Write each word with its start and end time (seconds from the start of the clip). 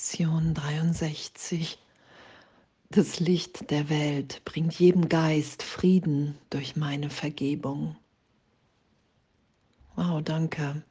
Lektion 0.00 0.54
63. 0.54 1.78
Das 2.88 3.20
Licht 3.20 3.70
der 3.70 3.90
Welt 3.90 4.40
bringt 4.46 4.80
jedem 4.80 5.10
Geist 5.10 5.62
Frieden 5.62 6.38
durch 6.48 6.74
meine 6.74 7.10
Vergebung. 7.10 7.96
Wow, 9.96 10.22
danke. 10.24 10.82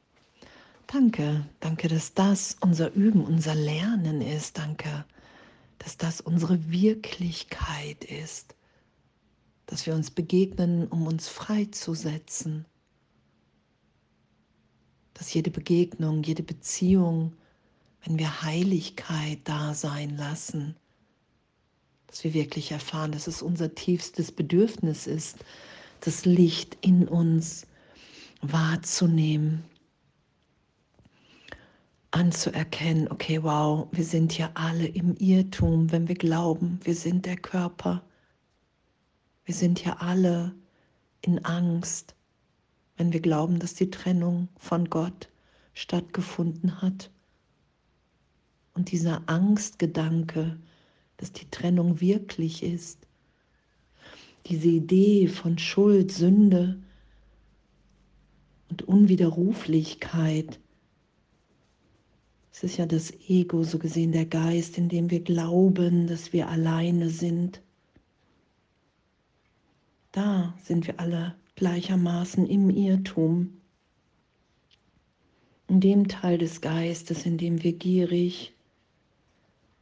Danke, 0.86 1.44
danke, 1.58 1.88
dass 1.88 2.14
das 2.14 2.56
unser 2.60 2.92
Üben, 2.92 3.24
unser 3.24 3.56
Lernen 3.56 4.20
ist. 4.20 4.58
Danke, 4.58 5.04
dass 5.78 5.96
das 5.96 6.20
unsere 6.20 6.70
Wirklichkeit 6.70 8.04
ist. 8.04 8.54
Dass 9.66 9.86
wir 9.86 9.94
uns 9.96 10.12
begegnen, 10.12 10.86
um 10.86 11.08
uns 11.08 11.26
freizusetzen. 11.26 12.64
Dass 15.14 15.34
jede 15.34 15.50
Begegnung, 15.50 16.22
jede 16.22 16.44
Beziehung, 16.44 17.32
wenn 18.04 18.18
wir 18.18 18.42
Heiligkeit 18.42 19.40
da 19.44 19.74
sein 19.74 20.16
lassen, 20.16 20.76
dass 22.06 22.24
wir 22.24 22.34
wirklich 22.34 22.72
erfahren, 22.72 23.12
dass 23.12 23.26
es 23.26 23.42
unser 23.42 23.74
tiefstes 23.74 24.32
Bedürfnis 24.32 25.06
ist, 25.06 25.44
das 26.00 26.24
Licht 26.24 26.78
in 26.80 27.06
uns 27.06 27.66
wahrzunehmen, 28.40 29.64
anzuerkennen, 32.10 33.08
okay, 33.08 33.42
wow, 33.42 33.86
wir 33.92 34.04
sind 34.04 34.36
ja 34.36 34.50
alle 34.54 34.86
im 34.86 35.14
Irrtum, 35.16 35.92
wenn 35.92 36.08
wir 36.08 36.16
glauben, 36.16 36.80
wir 36.82 36.94
sind 36.94 37.26
der 37.26 37.36
Körper. 37.36 38.02
Wir 39.44 39.54
sind 39.54 39.84
ja 39.84 39.96
alle 39.98 40.54
in 41.22 41.44
Angst, 41.44 42.14
wenn 42.96 43.12
wir 43.12 43.20
glauben, 43.20 43.58
dass 43.58 43.74
die 43.74 43.90
Trennung 43.90 44.48
von 44.56 44.90
Gott 44.90 45.28
stattgefunden 45.74 46.82
hat. 46.82 47.10
Und 48.80 48.92
dieser 48.92 49.28
Angstgedanke, 49.28 50.58
dass 51.18 51.32
die 51.32 51.50
Trennung 51.50 52.00
wirklich 52.00 52.62
ist, 52.62 53.06
diese 54.46 54.68
Idee 54.68 55.28
von 55.28 55.58
Schuld, 55.58 56.10
Sünde 56.10 56.80
und 58.70 58.80
Unwiderruflichkeit, 58.80 60.58
es 62.50 62.62
ist 62.62 62.78
ja 62.78 62.86
das 62.86 63.12
Ego, 63.28 63.64
so 63.64 63.78
gesehen 63.78 64.12
der 64.12 64.24
Geist, 64.24 64.78
in 64.78 64.88
dem 64.88 65.10
wir 65.10 65.20
glauben, 65.20 66.06
dass 66.06 66.32
wir 66.32 66.48
alleine 66.48 67.10
sind. 67.10 67.60
Da 70.10 70.54
sind 70.64 70.86
wir 70.86 70.98
alle 70.98 71.34
gleichermaßen 71.56 72.46
im 72.46 72.70
Irrtum. 72.70 73.60
In 75.68 75.80
dem 75.80 76.08
Teil 76.08 76.38
des 76.38 76.62
Geistes, 76.62 77.26
in 77.26 77.36
dem 77.36 77.62
wir 77.62 77.74
gierig, 77.74 78.54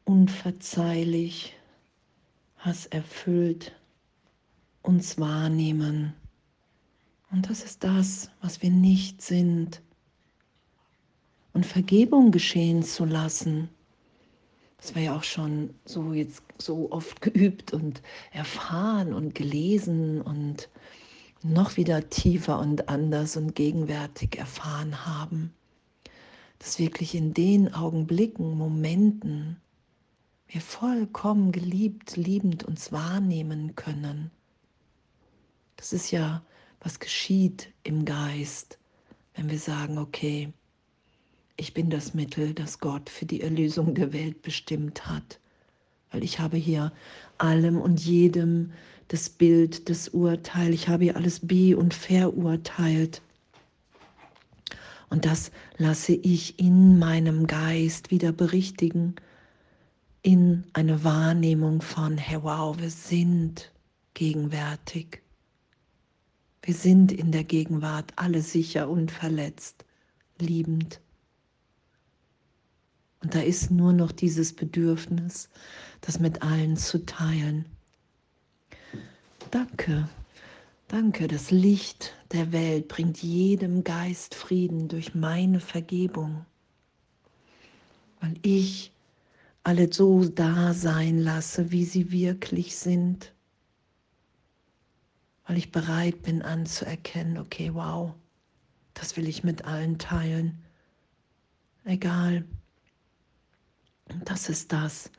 unverzeihlich, 0.09 1.55
hasserfüllt 2.57 3.77
uns 4.81 5.19
wahrnehmen. 5.19 6.15
Und 7.31 7.51
das 7.51 7.63
ist 7.63 7.85
das, 7.85 8.31
was 8.41 8.63
wir 8.63 8.71
nicht 8.71 9.21
sind. 9.21 9.83
Und 11.53 11.67
Vergebung 11.67 12.31
geschehen 12.31 12.83
zu 12.83 13.05
lassen, 13.05 13.69
das 14.79 14.95
war 14.95 15.03
ja 15.03 15.15
auch 15.15 15.25
schon 15.25 15.75
so 15.85 16.15
jetzt 16.15 16.43
so 16.57 16.91
oft 16.91 17.21
geübt 17.21 17.75
und 17.75 18.01
erfahren 18.33 19.13
und 19.13 19.35
gelesen 19.35 20.23
und 20.23 20.71
noch 21.43 21.77
wieder 21.77 22.09
tiefer 22.09 22.59
und 22.61 22.89
anders 22.89 23.37
und 23.37 23.55
gegenwärtig 23.55 24.39
erfahren 24.39 25.05
haben, 25.05 25.53
dass 26.61 26.79
wirklich 26.79 27.15
in 27.15 27.35
den 27.35 27.75
Augenblicken, 27.75 28.57
Momenten, 28.57 29.59
wir 30.49 30.61
vollkommen 30.63 31.53
geliebt, 31.53 32.17
liebend 32.17 32.65
uns 32.65 32.91
wahrnehmen 32.91 33.77
können. 33.77 34.31
Das 35.77 35.93
ist 35.93 36.11
ja, 36.11 36.43
was 36.81 37.01
geschieht 37.01 37.71
im 37.83 38.05
Geist, 38.07 38.79
wenn 39.35 39.51
wir 39.51 39.59
sagen, 39.59 39.99
okay, 39.99 40.53
ich 41.57 41.75
bin 41.75 41.91
das 41.91 42.15
Mittel, 42.15 42.55
das 42.55 42.79
Gott 42.79 43.11
für 43.11 43.27
die 43.27 43.43
Erlösung 43.43 43.95
der 43.95 44.13
Welt 44.13 44.41
bestimmt 44.43 45.07
hat. 45.07 45.39
Weil 46.11 46.25
ich 46.25 46.39
habe 46.39 46.57
hier 46.57 46.93
allem 47.37 47.79
und 47.79 48.01
jedem 48.01 48.73
das 49.09 49.29
Bild, 49.29 49.91
das 49.91 50.09
Urteil, 50.09 50.73
ich 50.73 50.89
habe 50.89 51.05
hier 51.05 51.17
alles 51.17 51.41
be- 51.47 51.77
und 51.77 51.93
verurteilt. 51.93 53.21
Und 55.11 55.27
das 55.27 55.51
lasse 55.77 56.15
ich 56.15 56.59
in 56.59 56.99
meinem 56.99 57.47
Geist 57.47 58.11
wieder 58.11 58.33
berichtigen 58.33 59.15
in 60.23 60.65
eine 60.73 61.05
Wahrnehmung 61.05 61.81
von, 61.81 62.19
hey 62.19 62.43
wow, 62.43 62.79
wir 62.79 62.91
sind 62.91 63.73
gegenwärtig. 64.15 65.23
Wir 66.63 66.75
sind 66.75 67.13
in 67.13 67.33
der 67.33 67.45
Gegenwart 67.45 68.13
alle 68.17 68.43
sicher 68.43 68.89
und 68.89 69.11
verletzt, 69.11 69.85
liebend. 70.39 71.01
Und 73.23 73.35
da 73.35 73.41
ist 73.41 73.71
nur 73.71 73.93
noch 73.93 74.13
dieses 74.13 74.55
Bedürfnis, 74.55 75.49
das 76.01 76.21
mit 76.21 76.43
allen 76.43 76.77
zu 76.77 77.05
teilen. 77.05 77.65
Danke, 79.51 80.09
danke, 80.89 81.27
das 81.27 81.51
Licht 81.51 82.15
der 82.33 82.53
Welt 82.53 82.89
bringt 82.89 83.23
jedem 83.23 83.83
Geist 83.83 84.35
Frieden 84.35 84.89
durch 84.89 85.15
meine 85.15 85.61
Vergebung, 85.61 86.45
weil 88.21 88.35
ich 88.43 88.93
alle 89.69 89.93
so 89.93 90.25
da 90.25 90.73
sein 90.73 91.19
lasse, 91.19 91.71
wie 91.71 91.85
sie 91.85 92.11
wirklich 92.11 92.75
sind. 92.75 93.35
Weil 95.47 95.59
ich 95.59 95.71
bereit 95.71 96.23
bin 96.23 96.41
anzuerkennen, 96.41 97.37
okay, 97.37 97.75
wow, 97.75 98.15
das 98.95 99.19
will 99.19 99.29
ich 99.29 99.45
mit 99.45 99.67
allen 99.67 99.99
teilen. 99.99 100.65
Egal. 101.85 102.47
Das 104.25 104.49
ist 104.49 104.73
das, 104.73 105.11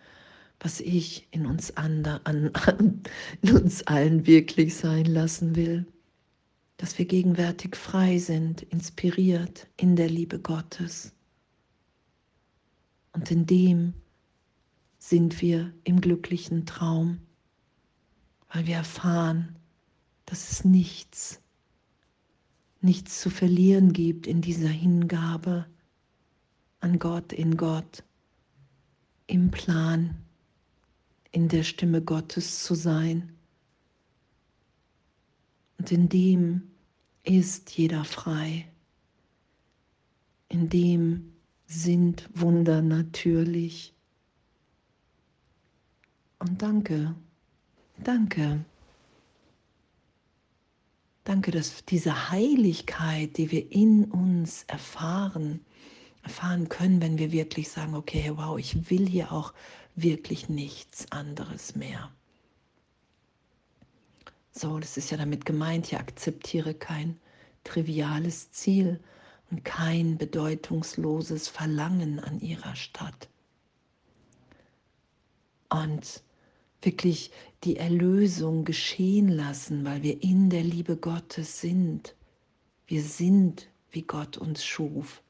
was 0.59 0.79
ich 0.79 1.27
in 1.29 1.45
uns, 1.45 1.77
ander, 1.77 2.19
an, 2.23 2.49
an, 2.55 3.03
in 3.43 3.55
uns 3.55 3.85
allen 3.85 4.25
wirklich 4.25 4.75
sein 4.75 5.05
lassen 5.05 5.55
will. 5.55 5.85
Dass 6.77 6.97
wir 6.97 7.05
gegenwärtig 7.05 7.75
frei 7.75 8.17
sind, 8.17 8.63
inspiriert 8.63 9.67
in 9.77 9.95
der 9.95 10.09
Liebe 10.09 10.39
Gottes. 10.39 11.13
Und 13.13 13.29
in 13.29 13.45
dem, 13.45 13.93
sind 14.99 15.41
wir 15.41 15.73
im 15.85 16.01
glücklichen 16.01 16.65
Traum, 16.65 17.19
weil 18.53 18.67
wir 18.67 18.75
erfahren, 18.75 19.55
dass 20.25 20.51
es 20.51 20.65
nichts, 20.65 21.41
nichts 22.81 23.19
zu 23.19 23.29
verlieren 23.29 23.93
gibt 23.93 24.27
in 24.27 24.41
dieser 24.41 24.69
Hingabe 24.69 25.65
an 26.81 26.99
Gott, 26.99 27.33
in 27.33 27.57
Gott, 27.57 28.03
im 29.25 29.49
Plan, 29.51 30.15
in 31.31 31.47
der 31.47 31.63
Stimme 31.63 32.01
Gottes 32.01 32.63
zu 32.63 32.75
sein. 32.75 33.31
Und 35.77 35.91
in 35.91 36.09
dem 36.09 36.63
ist 37.23 37.71
jeder 37.77 38.03
frei. 38.03 38.67
In 40.49 40.69
dem 40.69 41.33
sind 41.67 42.27
Wunder 42.33 42.81
natürlich. 42.81 43.93
Und 46.39 46.61
danke, 46.61 47.15
danke. 47.97 48.63
Danke, 51.25 51.51
dass 51.51 51.85
diese 51.85 52.31
Heiligkeit, 52.31 53.37
die 53.37 53.51
wir 53.51 53.71
in 53.71 54.05
uns 54.05 54.63
erfahren, 54.63 55.59
erfahren 56.23 56.69
können, 56.69 57.01
wenn 57.01 57.17
wir 57.17 57.31
wirklich 57.31 57.69
sagen, 57.69 57.93
okay, 57.93 58.31
wow, 58.35 58.57
ich 58.57 58.89
will 58.89 59.07
hier 59.07 59.31
auch 59.31 59.53
wirklich 59.95 60.49
nichts 60.49 61.11
anderes 61.11 61.75
mehr. 61.75 62.11
So, 64.51 64.79
das 64.79 64.97
ist 64.97 65.11
ja 65.11 65.17
damit 65.17 65.45
gemeint, 65.45 65.87
ich 65.87 65.97
akzeptiere 65.97 66.73
kein 66.73 67.19
triviales 67.63 68.51
Ziel 68.51 68.99
und 69.51 69.63
kein 69.63 70.17
bedeutungsloses 70.17 71.47
Verlangen 71.47 72.19
an 72.19 72.39
ihrer 72.39 72.75
Stadt. 72.75 73.29
Und 75.69 76.23
wirklich 76.81 77.31
die 77.63 77.77
Erlösung 77.77 78.63
geschehen 78.63 79.27
lassen, 79.27 79.85
weil 79.85 80.03
wir 80.03 80.23
in 80.23 80.49
der 80.49 80.63
Liebe 80.63 80.95
Gottes 80.95 81.61
sind. 81.61 82.15
Wir 82.87 83.03
sind, 83.03 83.67
wie 83.91 84.03
Gott 84.03 84.37
uns 84.37 84.63
schuf. 84.63 85.21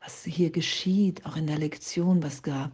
Was 0.00 0.24
hier 0.24 0.50
geschieht, 0.50 1.24
auch 1.26 1.36
in 1.36 1.46
der 1.46 1.58
Lektion, 1.58 2.22
was 2.22 2.42
gar 2.42 2.70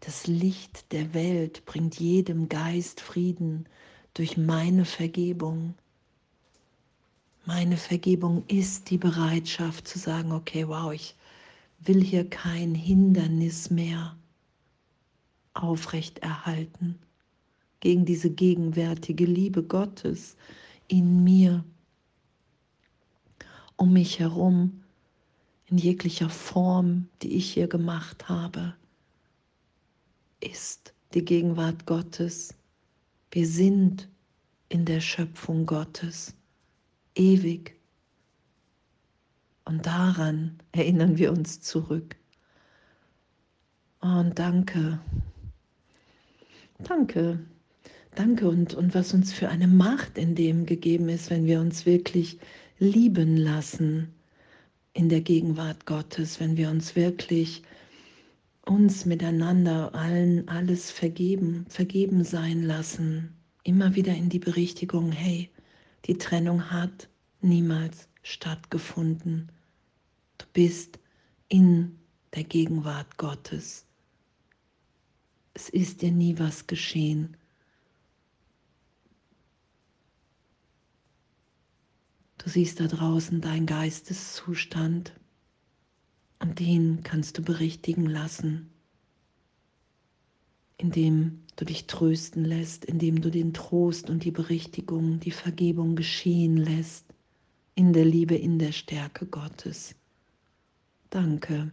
das 0.00 0.26
Licht 0.26 0.92
der 0.92 1.14
Welt 1.14 1.64
bringt 1.64 1.98
jedem 1.98 2.48
Geist 2.48 3.00
Frieden 3.00 3.66
durch 4.12 4.36
meine 4.36 4.84
Vergebung. 4.84 5.74
Meine 7.46 7.76
Vergebung 7.76 8.44
ist 8.48 8.90
die 8.90 8.98
Bereitschaft 8.98 9.88
zu 9.88 9.98
sagen, 9.98 10.32
okay, 10.32 10.68
wow, 10.68 10.92
ich 10.92 11.14
will 11.80 12.02
hier 12.02 12.28
kein 12.28 12.74
Hindernis 12.74 13.70
mehr 13.70 14.16
aufrechterhalten, 15.54 16.98
gegen 17.84 18.06
diese 18.06 18.30
gegenwärtige 18.30 19.26
Liebe 19.26 19.62
Gottes 19.62 20.36
in 20.88 21.22
mir, 21.22 21.62
um 23.76 23.92
mich 23.92 24.20
herum, 24.20 24.82
in 25.66 25.76
jeglicher 25.76 26.30
Form, 26.30 27.08
die 27.20 27.34
ich 27.34 27.52
hier 27.52 27.68
gemacht 27.68 28.26
habe, 28.26 28.74
ist 30.40 30.94
die 31.12 31.22
Gegenwart 31.22 31.84
Gottes. 31.84 32.54
Wir 33.30 33.46
sind 33.46 34.08
in 34.70 34.86
der 34.86 35.00
Schöpfung 35.00 35.66
Gottes, 35.66 36.34
ewig. 37.14 37.76
Und 39.66 39.84
daran 39.84 40.58
erinnern 40.72 41.18
wir 41.18 41.30
uns 41.30 41.60
zurück. 41.60 42.16
Und 44.00 44.38
danke, 44.38 45.00
danke, 46.78 47.40
danke 48.14 48.48
und, 48.48 48.74
und 48.74 48.94
was 48.94 49.14
uns 49.14 49.32
für 49.32 49.48
eine 49.48 49.68
Macht 49.68 50.18
in 50.18 50.34
dem 50.34 50.66
gegeben 50.66 51.08
ist, 51.08 51.30
wenn 51.30 51.46
wir 51.46 51.60
uns 51.60 51.86
wirklich 51.86 52.38
lieben 52.78 53.36
lassen 53.36 54.08
in 54.92 55.08
der 55.08 55.20
Gegenwart 55.20 55.86
Gottes, 55.86 56.40
wenn 56.40 56.56
wir 56.56 56.70
uns 56.70 56.96
wirklich 56.96 57.62
uns 58.62 59.04
miteinander 59.04 59.94
allen 59.94 60.48
alles 60.48 60.90
vergeben, 60.90 61.66
vergeben 61.68 62.24
sein 62.24 62.62
lassen, 62.62 63.34
immer 63.62 63.94
wieder 63.94 64.14
in 64.14 64.28
die 64.28 64.38
Berichtigung, 64.38 65.12
hey, 65.12 65.50
die 66.06 66.16
Trennung 66.16 66.70
hat 66.70 67.08
niemals 67.40 68.08
stattgefunden. 68.22 69.50
Du 70.38 70.46
bist 70.52 70.98
in 71.48 71.98
der 72.34 72.44
Gegenwart 72.44 73.18
Gottes. 73.18 73.84
Es 75.52 75.68
ist 75.68 76.02
dir 76.02 76.10
nie 76.10 76.38
was 76.38 76.66
geschehen. 76.66 77.36
Du 82.44 82.50
siehst 82.50 82.78
da 82.78 82.88
draußen 82.88 83.40
deinen 83.40 83.64
Geisteszustand 83.64 85.14
und 86.40 86.60
den 86.60 87.02
kannst 87.02 87.38
du 87.38 87.42
berichtigen 87.42 88.04
lassen, 88.04 88.70
indem 90.76 91.42
du 91.56 91.64
dich 91.64 91.86
trösten 91.86 92.44
lässt, 92.44 92.84
indem 92.84 93.22
du 93.22 93.30
den 93.30 93.54
Trost 93.54 94.10
und 94.10 94.24
die 94.24 94.30
Berichtigung, 94.30 95.20
die 95.20 95.30
Vergebung 95.30 95.96
geschehen 95.96 96.58
lässt, 96.58 97.06
in 97.76 97.94
der 97.94 98.04
Liebe, 98.04 98.34
in 98.34 98.58
der 98.58 98.72
Stärke 98.72 99.24
Gottes. 99.24 99.94
Danke. 101.08 101.72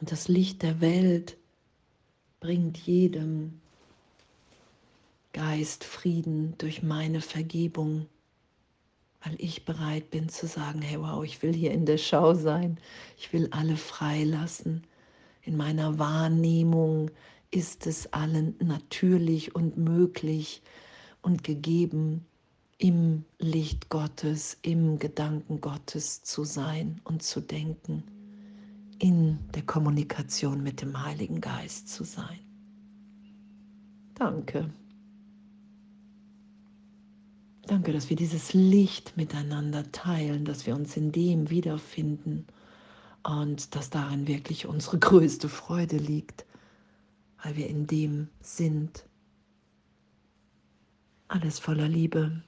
Und 0.00 0.12
das 0.12 0.28
Licht 0.28 0.62
der 0.62 0.80
Welt 0.80 1.36
bringt 2.38 2.78
jedem 2.78 3.60
Geist 5.32 5.82
Frieden 5.82 6.54
durch 6.58 6.84
meine 6.84 7.22
Vergebung 7.22 8.06
weil 9.22 9.34
ich 9.38 9.64
bereit 9.64 10.10
bin 10.10 10.28
zu 10.28 10.46
sagen, 10.46 10.82
hey 10.82 10.98
wow, 11.00 11.22
ich 11.24 11.42
will 11.42 11.52
hier 11.52 11.72
in 11.72 11.86
der 11.86 11.98
Schau 11.98 12.34
sein, 12.34 12.78
ich 13.18 13.32
will 13.32 13.48
alle 13.50 13.76
freilassen. 13.76 14.82
In 15.42 15.56
meiner 15.56 15.98
Wahrnehmung 15.98 17.10
ist 17.50 17.86
es 17.86 18.12
allen 18.12 18.54
natürlich 18.62 19.54
und 19.54 19.76
möglich 19.76 20.62
und 21.22 21.44
gegeben, 21.44 22.24
im 22.80 23.24
Licht 23.38 23.90
Gottes, 23.90 24.56
im 24.62 24.98
Gedanken 24.98 25.60
Gottes 25.60 26.22
zu 26.22 26.44
sein 26.44 26.98
und 27.04 27.22
zu 27.22 27.42
denken, 27.42 28.02
in 28.98 29.38
der 29.54 29.62
Kommunikation 29.62 30.62
mit 30.62 30.80
dem 30.80 31.04
Heiligen 31.04 31.42
Geist 31.42 31.88
zu 31.88 32.04
sein. 32.04 32.40
Danke. 34.14 34.70
Danke, 37.66 37.92
dass 37.92 38.08
wir 38.08 38.16
dieses 38.16 38.52
Licht 38.54 39.16
miteinander 39.16 39.90
teilen, 39.92 40.44
dass 40.44 40.66
wir 40.66 40.74
uns 40.74 40.96
in 40.96 41.12
dem 41.12 41.50
wiederfinden 41.50 42.46
und 43.22 43.74
dass 43.74 43.90
darin 43.90 44.26
wirklich 44.26 44.66
unsere 44.66 44.98
größte 44.98 45.48
Freude 45.48 45.96
liegt, 45.96 46.46
weil 47.42 47.56
wir 47.56 47.68
in 47.68 47.86
dem 47.86 48.28
sind. 48.40 49.04
Alles 51.28 51.58
voller 51.58 51.88
Liebe. 51.88 52.42